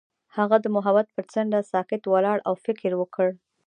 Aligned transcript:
هغه 0.37 0.57
د 0.61 0.65
محبت 0.75 1.07
پر 1.15 1.25
څنډه 1.33 1.59
ساکت 1.71 2.01
ولاړ 2.07 2.37
او 2.47 2.53
فکر 2.65 2.91
وکړ. 2.97 3.29